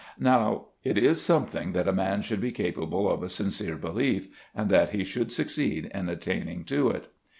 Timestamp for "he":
4.89-5.03